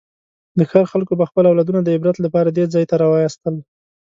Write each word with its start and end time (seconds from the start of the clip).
د 0.57 0.59
ښار 0.69 0.85
خلکو 0.93 1.13
به 1.19 1.25
خپل 1.29 1.43
اولادونه 1.47 1.79
د 1.83 1.89
عبرت 1.95 2.17
لپاره 2.25 2.49
دې 2.51 2.65
ځای 2.73 2.85
ته 2.89 2.95
راوستل. 3.01 3.55